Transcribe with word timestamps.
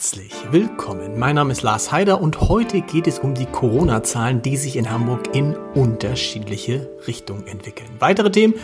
Herzlich 0.00 0.32
willkommen. 0.50 1.18
Mein 1.18 1.34
Name 1.34 1.52
ist 1.52 1.60
Lars 1.60 1.92
Heider 1.92 2.22
und 2.22 2.40
heute 2.40 2.80
geht 2.80 3.06
es 3.06 3.18
um 3.18 3.34
die 3.34 3.44
Corona-Zahlen, 3.44 4.40
die 4.40 4.56
sich 4.56 4.76
in 4.76 4.90
Hamburg 4.90 5.34
in 5.36 5.54
unterschiedliche 5.74 6.88
Richtungen 7.06 7.46
entwickeln. 7.46 7.90
Weitere 7.98 8.30
Themen. 8.30 8.54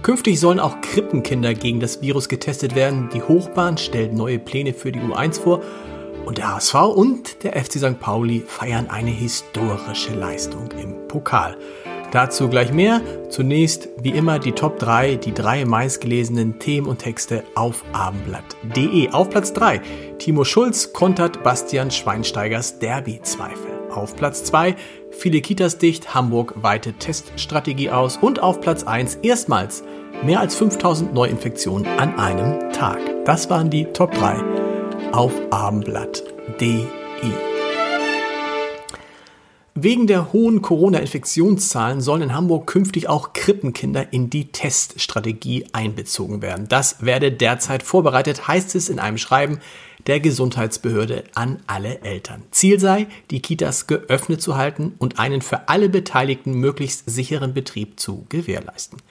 Künftig 0.00 0.40
sollen 0.40 0.58
auch 0.58 0.80
Krippenkinder 0.80 1.52
gegen 1.52 1.80
das 1.80 2.00
Virus 2.00 2.30
getestet 2.30 2.74
werden. 2.74 3.10
Die 3.12 3.20
Hochbahn 3.20 3.76
stellt 3.76 4.14
neue 4.14 4.38
Pläne 4.38 4.72
für 4.72 4.90
die 4.90 5.00
U1 5.00 5.38
vor. 5.38 5.60
Und 6.24 6.38
der 6.38 6.54
HSV 6.54 6.74
und 6.74 7.42
der 7.42 7.62
FC 7.62 7.72
St. 7.72 8.00
Pauli 8.00 8.42
feiern 8.46 8.88
eine 8.88 9.10
historische 9.10 10.14
Leistung 10.14 10.70
im 10.82 11.08
Pokal. 11.08 11.58
Dazu 12.12 12.48
gleich 12.48 12.72
mehr. 12.72 13.00
Zunächst, 13.28 13.88
wie 14.00 14.10
immer, 14.10 14.38
die 14.38 14.52
Top 14.52 14.78
3, 14.78 15.16
die 15.16 15.34
drei 15.34 15.64
meistgelesenen 15.64 16.58
Themen 16.58 16.86
und 16.86 16.98
Texte 16.98 17.42
auf 17.54 17.84
abendblatt.de. 17.92 19.10
Auf 19.10 19.30
Platz 19.30 19.52
3, 19.52 19.80
Timo 20.18 20.44
Schulz 20.44 20.92
kontert 20.92 21.42
Bastian 21.42 21.90
Schweinsteigers 21.90 22.78
Derby-Zweifel. 22.78 23.72
Auf 23.90 24.14
Platz 24.16 24.44
2, 24.44 24.76
viele 25.10 25.40
Kitas 25.40 25.78
dicht, 25.78 26.14
Hamburg 26.14 26.54
weite 26.56 26.92
Teststrategie 26.92 27.90
aus. 27.90 28.18
Und 28.18 28.42
auf 28.42 28.60
Platz 28.60 28.84
1, 28.84 29.16
erstmals 29.22 29.82
mehr 30.22 30.40
als 30.40 30.54
5000 30.56 31.12
Neuinfektionen 31.14 31.86
an 31.98 32.18
einem 32.18 32.72
Tag. 32.72 32.98
Das 33.24 33.50
waren 33.50 33.70
die 33.70 33.84
Top 33.86 34.12
3 34.12 34.42
auf 35.12 35.32
abendblatt.de. 35.50 36.84
Wegen 39.78 40.06
der 40.06 40.32
hohen 40.32 40.62
Corona-Infektionszahlen 40.62 42.00
sollen 42.00 42.22
in 42.22 42.34
Hamburg 42.34 42.66
künftig 42.66 43.10
auch 43.10 43.34
Krippenkinder 43.34 44.10
in 44.10 44.30
die 44.30 44.50
Teststrategie 44.50 45.66
einbezogen 45.74 46.40
werden. 46.40 46.66
Das 46.66 47.04
werde 47.04 47.30
derzeit 47.30 47.82
vorbereitet, 47.82 48.48
heißt 48.48 48.74
es 48.74 48.88
in 48.88 48.98
einem 48.98 49.18
Schreiben 49.18 49.58
der 50.06 50.20
Gesundheitsbehörde 50.20 51.24
an 51.34 51.58
alle 51.66 52.00
Eltern. 52.00 52.42
Ziel 52.52 52.80
sei, 52.80 53.06
die 53.30 53.42
Kitas 53.42 53.86
geöffnet 53.86 54.40
zu 54.40 54.56
halten 54.56 54.94
und 54.96 55.18
einen 55.18 55.42
für 55.42 55.68
alle 55.68 55.90
Beteiligten 55.90 56.54
möglichst 56.54 57.02
sicheren 57.04 57.52
Betrieb 57.52 58.00
zu 58.00 58.24
gewährleisten. 58.30 59.02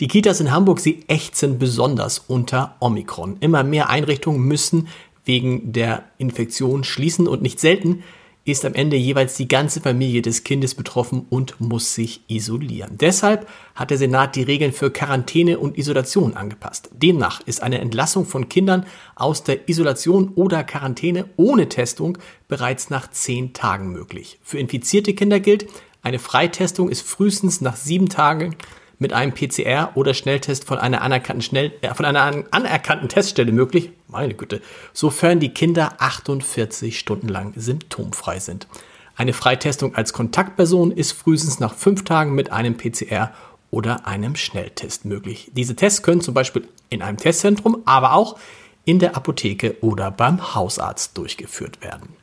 Die 0.00 0.08
Kitas 0.08 0.40
in 0.40 0.50
Hamburg, 0.50 0.80
sie 0.80 1.04
ächzen 1.06 1.60
besonders 1.60 2.18
unter 2.26 2.74
Omikron. 2.80 3.36
Immer 3.38 3.62
mehr 3.62 3.88
Einrichtungen 3.88 4.40
müssen 4.40 4.88
wegen 5.24 5.72
der 5.72 6.02
Infektion 6.18 6.82
schließen 6.82 7.28
und 7.28 7.42
nicht 7.42 7.60
selten 7.60 8.02
ist 8.44 8.64
am 8.64 8.74
Ende 8.74 8.96
jeweils 8.96 9.36
die 9.36 9.48
ganze 9.48 9.80
Familie 9.80 10.22
des 10.22 10.44
Kindes 10.44 10.74
betroffen 10.74 11.26
und 11.28 11.60
muss 11.60 11.94
sich 11.94 12.22
isolieren. 12.28 12.96
Deshalb 12.98 13.48
hat 13.74 13.90
der 13.90 13.98
Senat 13.98 14.36
die 14.36 14.42
Regeln 14.42 14.72
für 14.72 14.90
Quarantäne 14.90 15.58
und 15.58 15.76
Isolation 15.76 16.34
angepasst. 16.34 16.90
Demnach 16.92 17.40
ist 17.42 17.62
eine 17.62 17.80
Entlassung 17.80 18.24
von 18.24 18.48
Kindern 18.48 18.86
aus 19.14 19.44
der 19.44 19.68
Isolation 19.68 20.32
oder 20.34 20.64
Quarantäne 20.64 21.26
ohne 21.36 21.68
Testung 21.68 22.18
bereits 22.48 22.90
nach 22.90 23.10
zehn 23.10 23.52
Tagen 23.52 23.92
möglich. 23.92 24.38
Für 24.42 24.58
infizierte 24.58 25.14
Kinder 25.14 25.38
gilt, 25.40 25.66
eine 26.02 26.18
Freitestung 26.18 26.88
ist 26.88 27.02
frühestens 27.02 27.60
nach 27.60 27.76
sieben 27.76 28.08
Tagen 28.08 28.56
mit 29.00 29.12
einem 29.12 29.32
PCR 29.32 29.90
oder 29.96 30.14
Schnelltest 30.14 30.64
von 30.64 30.78
einer 30.78 31.02
anerkannten, 31.02 31.42
Schnell, 31.42 31.72
äh, 31.80 31.92
von 31.94 32.04
einer 32.04 32.44
anerkannten 32.52 33.08
Teststelle 33.08 33.50
möglich, 33.50 33.90
meine 34.06 34.34
Güte, 34.34 34.60
sofern 34.92 35.40
die 35.40 35.48
Kinder 35.48 35.94
48 35.98 36.96
Stunden 36.96 37.28
lang 37.28 37.52
symptomfrei 37.56 38.38
sind. 38.38 38.68
Eine 39.16 39.32
Freitestung 39.32 39.96
als 39.96 40.12
Kontaktperson 40.12 40.92
ist 40.92 41.12
frühestens 41.12 41.58
nach 41.58 41.74
fünf 41.74 42.04
Tagen 42.04 42.34
mit 42.34 42.52
einem 42.52 42.76
PCR 42.76 43.32
oder 43.70 44.06
einem 44.06 44.36
Schnelltest 44.36 45.04
möglich. 45.04 45.50
Diese 45.54 45.76
Tests 45.76 46.02
können 46.02 46.20
zum 46.20 46.34
Beispiel 46.34 46.68
in 46.90 47.02
einem 47.02 47.16
Testzentrum, 47.16 47.82
aber 47.86 48.14
auch 48.14 48.38
in 48.84 48.98
der 48.98 49.16
Apotheke 49.16 49.76
oder 49.82 50.10
beim 50.10 50.54
Hausarzt 50.54 51.16
durchgeführt 51.16 51.82
werden. 51.82 52.19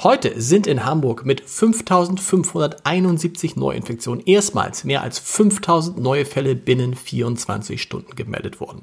Heute 0.00 0.40
sind 0.40 0.68
in 0.68 0.84
Hamburg 0.84 1.26
mit 1.26 1.40
5571 1.40 3.56
Neuinfektionen 3.56 4.24
erstmals 4.24 4.84
mehr 4.84 5.02
als 5.02 5.18
5000 5.18 5.98
neue 5.98 6.24
Fälle 6.24 6.54
binnen 6.54 6.94
24 6.94 7.82
Stunden 7.82 8.14
gemeldet 8.14 8.60
worden. 8.60 8.82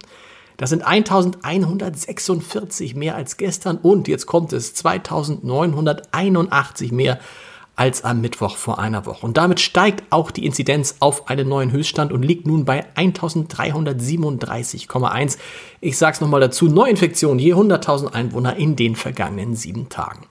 Das 0.58 0.72
sind 0.72 0.86
1146 0.86 2.96
mehr 2.96 3.16
als 3.16 3.38
gestern 3.38 3.78
und 3.78 4.09
jetzt 4.09 4.26
kommt 4.26 4.52
es 4.52 4.74
2981 4.74 6.92
mehr 6.92 7.22
als 7.78 8.03
am 8.03 8.20
Mittwoch 8.20 8.58
vor 8.58 8.80
einer 8.80 9.06
Woche. 9.06 9.26
Und 9.26 9.38
damit 9.38 9.62
steigt 9.62 10.03
auch 10.09 10.32
die 10.32 10.46
Inzidenz 10.46 10.97
auf 11.00 11.30
einen 11.30 11.47
neuen 11.47 11.72
Höchststand 11.72 12.12
und 12.12 12.24
liegt 12.24 12.46
nun 12.46 12.66
bei 12.66 12.88
1337,1. 12.96 15.38
Ich 15.80 15.97
sage 15.97 16.16
es 16.16 16.20
nochmal 16.20 16.42
dazu, 16.42 16.68
Neuinfektionen 16.68 17.40
je 17.40 17.53
100.000 17.53 18.12
Einwohner 18.12 18.58
in 18.58 18.76
den 18.76 18.97
vergangenen 18.97 19.56
sieben 19.56 19.88
Tagen. 19.88 20.26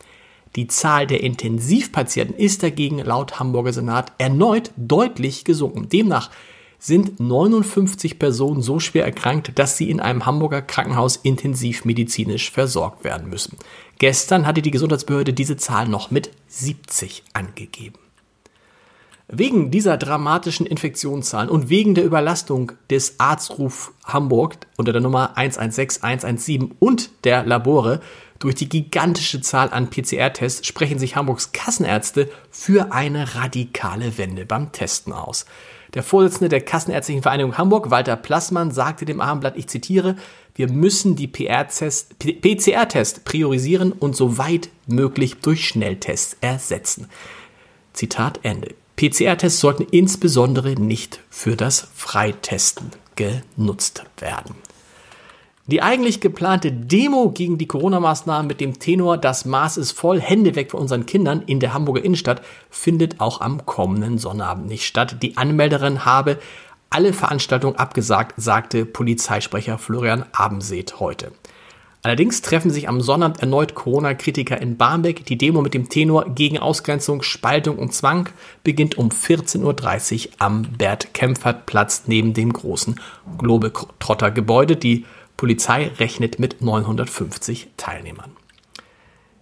Die 0.57 0.69
Zahl 0.69 1.07
der 1.07 1.23
Intensivpatienten 1.23 2.37
ist 2.37 2.63
dagegen 2.63 2.99
laut 2.99 3.41
Hamburger 3.41 3.73
Senat 3.73 4.13
erneut 4.19 4.71
deutlich 4.77 5.45
gesunken. 5.45 5.89
Demnach 5.89 6.31
sind 6.79 7.19
59 7.19 8.19
Personen 8.19 8.63
so 8.63 8.79
schwer 8.79 9.05
erkrankt, 9.05 9.59
dass 9.59 9.77
sie 9.77 9.91
in 9.91 10.01
einem 10.01 10.27
Hamburger 10.27 10.63
Krankenhaus 10.63 11.17
intensivmedizinisch 11.17 12.51
versorgt 12.51 13.05
werden 13.05 13.31
müssen. 13.31 13.57
Gestern 13.99 14.47
hatte 14.47 14.63
die 14.63 14.71
Gesundheitsbehörde 14.71 15.33
diese 15.33 15.57
Zahl 15.57 15.89
noch 15.89 16.11
mit 16.11 16.31
70 16.49 17.25
angegeben. 17.33 17.99
Wegen 19.29 19.71
dieser 19.71 19.97
dramatischen 19.97 20.67
Infektionszahlen 20.67 21.49
und 21.49 21.71
wegen 21.71 21.95
der 21.95 22.05
Überlastung 22.05 22.73
des 22.91 23.19
Arztruf 23.19 23.93
Hamburg 24.05 24.59
unter 24.77 24.93
der 24.93 25.01
Nummer 25.01 25.39
116 25.39 26.03
117 26.03 26.75
und 26.79 27.11
der 27.25 27.47
Labore 27.47 28.03
durch 28.45 28.55
die 28.57 28.69
gigantische 28.69 29.41
Zahl 29.41 29.71
an 29.71 29.89
PCR-Tests 29.89 30.67
sprechen 30.67 30.99
sich 30.99 31.17
Hamburgs 31.17 31.53
Kassenärzte 31.53 32.29
für 32.51 32.93
eine 32.93 33.37
radikale 33.37 34.19
Wende 34.19 34.45
beim 34.45 34.71
Testen 34.71 35.15
aus. 35.15 35.47
Der 35.95 36.03
Vorsitzende 36.03 36.51
der 36.51 36.61
Kassenärztlichen 36.61 37.23
Vereinigung 37.23 37.57
Hamburg, 37.57 37.91
Walter 37.91 38.17
Plassmann, 38.17 38.71
sagte 38.71 39.07
dem 39.07 39.23
Abendblatt, 39.23 39.57
ich 39.57 39.69
zitiere, 39.69 40.17
wir 40.55 40.71
müssen 40.71 41.17
die 41.17 41.27
PCR-Test 41.27 42.19
priorisieren 43.25 43.93
und 43.93 44.15
so 44.15 44.37
weit 44.37 44.69
möglich 44.87 45.37
durch 45.37 45.67
Schnelltests 45.67 46.37
ersetzen. 46.43 47.09
Zitat 47.95 48.41
Ende. 48.43 48.75
PCR-Tests 48.97 49.61
sollten 49.61 49.87
insbesondere 49.91 50.73
nicht 50.73 51.21
für 51.31 51.57
das 51.57 51.89
Freitesten 51.95 52.91
genutzt 53.17 54.05
werden. 54.19 54.55
Die 55.67 55.81
eigentlich 55.81 56.21
geplante 56.21 56.71
Demo 56.73 57.31
gegen 57.31 57.57
die 57.57 57.67
Corona-Maßnahmen 57.67 58.47
mit 58.47 58.61
dem 58.61 58.79
Tenor 58.79 59.17
Das 59.17 59.47
Maß 59.47 59.79
ist 59.79 59.93
voll, 59.93 60.21
Hände 60.21 60.57
weg 60.57 60.71
von 60.71 60.81
unseren 60.81 61.07
Kindern 61.07 61.43
in 61.47 61.59
der 61.59 61.73
Hamburger 61.73 62.05
Innenstadt 62.05 62.43
findet 62.69 63.19
auch 63.21 63.41
am 63.41 63.65
kommenden 63.65 64.19
Sonnabend 64.19 64.67
nicht 64.67 64.85
statt. 64.85 65.17
Die 65.23 65.39
Anmelderin 65.39 66.05
habe 66.05 66.39
alle 66.91 67.15
Veranstaltungen 67.15 67.77
abgesagt, 67.77 68.35
sagte 68.37 68.85
Polizeisprecher 68.85 69.79
Florian 69.79 70.27
Abenseet 70.33 71.01
heute. 71.01 71.33
Allerdings 72.03 72.43
treffen 72.43 72.71
sich 72.71 72.87
am 72.87 73.01
Sonnabend 73.01 73.41
erneut 73.41 73.75
Corona-Kritiker 73.75 74.61
in 74.61 74.77
Barmbek. 74.77 75.25
Die 75.25 75.39
Demo 75.39 75.63
mit 75.63 75.73
dem 75.73 75.89
Tenor 75.89 76.27
gegen 76.35 76.59
Ausgrenzung, 76.59 77.23
Spaltung 77.23 77.79
und 77.79 77.95
Zwang 77.95 78.29
beginnt 78.63 78.99
um 78.99 79.09
14.30 79.09 80.27
Uhr 80.27 80.33
am 80.39 80.65
Bert-Kempfert-Platz 80.77 82.03
neben 82.07 82.35
dem 82.35 82.53
großen 82.53 83.01
Globetrotter-Gebäude. 83.39 84.77
Die 84.77 85.07
Polizei 85.37 85.91
rechnet 85.99 86.39
mit 86.39 86.63
950 86.63 87.71
Teilnehmern. 87.77 88.33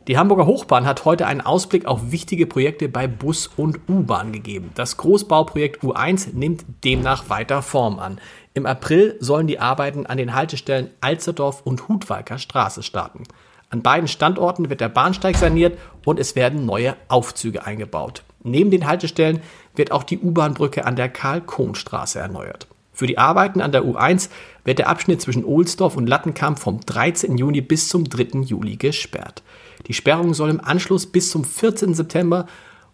Die 0.09 0.19
Hamburger 0.19 0.47
Hochbahn 0.47 0.85
hat 0.85 1.05
heute 1.05 1.29
einen 1.29 1.43
Ausblick 1.43 1.87
auf 1.87 2.11
wichtige 2.11 2.47
Projekte 2.47 2.89
bei 2.89 3.07
Bus 3.07 3.47
und 3.57 3.79
U-Bahn 3.89 4.33
gegeben. 4.33 4.73
Das 4.75 4.97
Großbauprojekt 4.97 5.85
U1 5.85 6.35
nimmt 6.35 6.65
demnach 6.83 7.29
weiter 7.29 7.63
Form 7.63 8.01
an. 8.01 8.21
Im 8.53 8.67
April 8.67 9.17
sollen 9.21 9.47
die 9.47 9.61
Arbeiten 9.61 10.07
an 10.07 10.19
den 10.19 10.35
Haltestellen 10.35 10.91
Alzerdorf 11.01 11.63
und 11.63 11.89
Hutwalker 11.89 12.39
Straße 12.39 12.83
starten. 12.83 13.23
An 13.71 13.83
beiden 13.83 14.09
Standorten 14.09 14.71
wird 14.71 14.81
der 14.81 14.89
Bahnsteig 14.89 15.37
saniert 15.37 15.79
und 16.05 16.19
es 16.19 16.35
werden 16.35 16.67
neue 16.67 16.97
Aufzüge 17.07 17.65
eingebaut. 17.65 18.25
Neben 18.43 18.73
den 18.73 18.89
Haltestellen 18.89 19.41
wird 19.77 19.93
auch 19.93 20.03
die 20.03 20.19
U-Bahn-Brücke 20.19 20.85
an 20.85 20.97
der 20.97 21.11
Karl-Kohn-Straße 21.11 22.19
erneuert. 22.19 22.67
Für 23.03 23.09
die 23.09 23.19
Arbeiten 23.19 23.61
an 23.61 23.73
der 23.73 23.83
U1 23.83 24.29
wird 24.63 24.79
der 24.79 24.89
Abschnitt 24.89 25.21
zwischen 25.21 25.45
Ohlsdorf 25.45 25.97
und 25.97 26.07
Lattenkamp 26.07 26.61
vom 26.61 26.79
13. 26.79 27.37
Juni 27.37 27.61
bis 27.61 27.89
zum 27.89 28.09
3. 28.09 28.43
Juli 28.43 28.77
gesperrt. 28.77 29.43
Die 29.89 29.93
Sperrung 29.93 30.35
soll 30.35 30.51
im 30.51 30.61
Anschluss 30.61 31.07
bis 31.07 31.29
zum 31.33 31.43
14. 31.43 31.95
September 31.95 32.47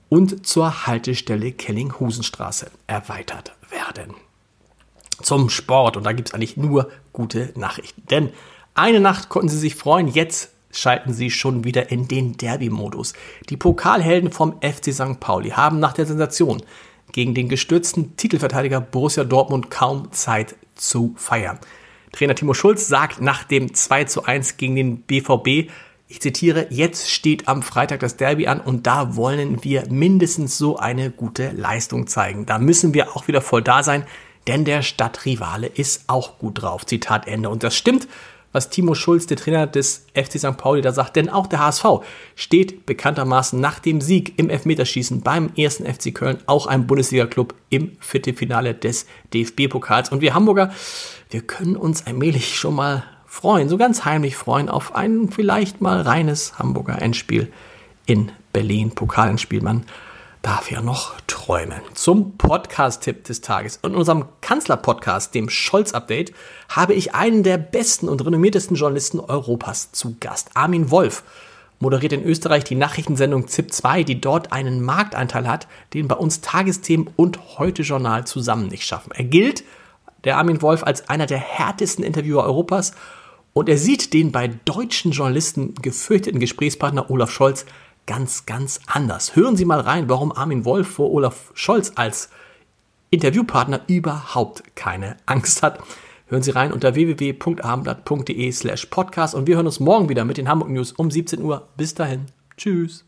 und 0.09 0.47
zur 0.47 0.87
Haltestelle 0.87 1.53
Kellinghusenstraße 1.53 2.71
erweitert 2.87 3.53
werden. 3.69 4.15
Zum 5.21 5.51
Sport 5.51 5.99
und 5.99 6.05
da 6.05 6.13
gibt 6.13 6.29
es 6.31 6.35
eigentlich 6.35 6.57
nur 6.57 6.91
gute 7.13 7.53
Nachrichten. 7.55 8.03
Denn 8.11 8.31
eine 8.73 9.01
Nacht 9.01 9.29
konnten 9.29 9.51
Sie 9.51 9.59
sich 9.59 9.75
freuen, 9.75 10.09
jetzt 10.09 10.53
schalten 10.71 11.13
Sie 11.13 11.31
schon 11.31 11.65
wieder 11.65 11.91
in 11.91 12.09
den 12.09 12.39
Derby-Modus. 12.39 13.13
Die 13.51 13.59
Pokalhelden 13.59 14.33
vom 14.33 14.59
FC 14.63 14.91
St. 14.91 15.21
Pauli 15.21 15.51
haben 15.51 15.79
nach 15.81 15.93
der 15.93 16.07
Sensation 16.07 16.63
gegen 17.13 17.35
den 17.35 17.49
gestürzten 17.49 18.17
Titelverteidiger 18.17 18.81
Borussia 18.81 19.25
Dortmund 19.25 19.71
kaum 19.71 20.13
Zeit 20.13 20.57
zu 20.75 21.15
feiern. 21.17 21.59
Trainer 22.13 22.35
Timo 22.35 22.55
Schulz 22.55 22.89
sagt 22.89 23.21
nach 23.21 23.45
dem 23.45 23.75
2 23.75 24.05
zu 24.05 24.25
1 24.25 24.57
gegen 24.57 24.77
den 24.77 25.03
BVB, 25.03 25.71
Ich 26.11 26.23
zitiere, 26.23 26.69
jetzt 26.71 27.11
steht 27.11 27.49
am 27.49 27.63
Freitag 27.63 28.01
das 28.01 28.17
Derby 28.17 28.47
an 28.47 28.61
und 28.61 28.87
da 28.87 29.15
wollen 29.15 29.63
wir 29.63 29.85
mindestens 29.91 30.57
so 30.57 30.79
eine 30.79 31.11
gute 31.11 31.51
Leistung 31.51 32.07
zeigen. 32.07 32.47
Da 32.47 32.59
müssen 32.59 32.95
wir 32.95 33.15
auch 33.15 33.29
wieder 33.29 33.43
voll 33.43 33.63
da 33.63 33.83
sein, 33.83 34.05
denn 34.47 34.65
der 34.65 34.81
Stadtrivale 34.81 35.67
ist 35.67 36.05
auch 36.07 36.39
gut 36.39 36.63
drauf. 36.63 36.87
Zitat 36.87 37.27
Ende. 37.27 37.51
Und 37.51 37.63
das 37.63 37.77
stimmt, 37.77 38.09
was 38.53 38.71
Timo 38.71 38.95
Schulz, 38.95 39.27
der 39.27 39.37
Trainer 39.37 39.67
des 39.67 40.06
FC 40.15 40.39
St. 40.39 40.56
Pauli, 40.56 40.81
da 40.81 40.93
sagt. 40.93 41.17
Denn 41.17 41.29
auch 41.29 41.47
der 41.47 41.61
HSV 41.61 41.85
steht 42.35 42.87
bekanntermaßen 42.87 43.61
nach 43.61 43.79
dem 43.79 44.00
Sieg 44.00 44.39
im 44.39 44.50
Elfmeterschießen 44.50 45.21
beim 45.21 45.50
ersten 45.56 45.85
FC 45.85 46.15
Köln 46.15 46.39
auch 46.47 46.67
ein 46.67 46.87
Bundesliga-Club 46.87 47.55
im 47.71 47.97
Viertelfinale 48.00 48.75
des 48.75 49.06
DFB-Pokals. 49.35 50.11
Und 50.11 50.21
wir 50.21 50.35
Hamburger, 50.35 50.73
wir 51.31 51.43
können 51.43 51.77
uns 51.77 52.06
allmählich 52.06 52.59
schon 52.59 52.75
mal 52.75 53.05
freuen, 53.27 53.69
so 53.69 53.77
ganz 53.77 54.05
heimlich 54.05 54.37
freuen 54.37 54.69
auf 54.69 54.95
ein 54.95 55.29
vielleicht 55.31 55.81
mal 55.81 56.00
reines 56.00 56.59
Hamburger 56.59 57.00
Endspiel 57.00 57.53
in 58.06 58.33
Berlin. 58.53 58.91
Pokalendspiel, 58.91 59.61
man 59.61 59.85
darf 60.43 60.70
ja 60.70 60.81
noch 60.81 61.14
träumen. 61.26 61.81
Zum 61.94 62.37
Podcast-Tipp 62.37 63.25
des 63.25 63.40
Tages. 63.40 63.81
In 63.82 63.94
unserem 63.94 64.26
Kanzler-Podcast, 64.40 65.35
dem 65.35 65.49
Scholz-Update, 65.49 66.32
habe 66.69 66.94
ich 66.94 67.14
einen 67.14 67.43
der 67.43 67.58
besten 67.58 68.08
und 68.08 68.25
renommiertesten 68.25 68.76
Journalisten 68.76 69.20
Europas 69.20 69.93
zu 69.93 70.17
Gast. 70.20 70.50
Armin 70.55 70.90
Wolf 70.90 71.23
moderiert 71.81 72.12
in 72.12 72.25
Österreich 72.25 72.64
die 72.64 72.75
Nachrichtensendung 72.75 73.49
ZIP 73.49 73.73
2, 73.73 74.02
die 74.05 74.20
dort 74.20 74.52
einen 74.52 74.82
Marktanteil 74.82 75.49
hat, 75.49 75.69
den 75.94 76.08
bei 76.08 76.17
uns 76.17 76.40
Tagesthemen 76.40 77.11
und 77.17 77.58
Heute-Journal 77.58 78.26
zusammen 78.26 78.69
nicht 78.69 78.85
schaffen. 78.85 79.12
Er 79.12 79.25
gilt, 79.25 79.64
der 80.25 80.37
Armin 80.37 80.62
Wolf, 80.62 80.82
als 80.82 81.08
einer 81.08 81.26
der 81.26 81.38
härtesten 81.38 82.05
Interviewer 82.05 82.44
Europas 82.44 82.93
und 83.52 83.69
er 83.69 83.79
sieht 83.79 84.12
den 84.12 84.31
bei 84.31 84.49
deutschen 84.49 85.12
Journalisten 85.12 85.75
gefürchteten 85.75 86.40
Gesprächspartner 86.40 87.11
Olaf 87.11 87.31
Scholz 87.31 87.67
ganz, 88.09 88.47
ganz 88.47 88.81
anders. 88.87 89.37
Hören 89.37 89.57
Sie 89.57 89.67
mal 89.67 89.81
rein, 89.81 90.09
warum 90.09 90.33
Armin 90.33 90.65
Wolf 90.65 90.89
vor 90.89 91.13
Olaf 91.13 91.53
Scholz 91.55 91.93
als 91.95 92.31
Interviewpartner 93.11 93.83
überhaupt 93.87 94.75
keine 94.75 95.19
Angst 95.27 95.63
hat. 95.63 95.81
Hören 96.27 96.43
Sie 96.43 96.51
rein 96.51 96.73
unter 96.73 96.95
www.abendblatt.de 96.95 98.51
slash 98.51 98.87
podcast 98.87 99.35
und 99.35 99.47
wir 99.47 99.57
hören 99.57 99.67
uns 99.67 99.79
morgen 99.79 100.09
wieder 100.09 100.25
mit 100.25 100.39
den 100.39 100.49
Hamburg 100.49 100.71
News 100.71 100.93
um 100.93 101.11
17 101.11 101.43
Uhr. 101.43 101.69
Bis 101.77 101.95
dahin. 101.95 102.27
Tschüss. 102.57 103.08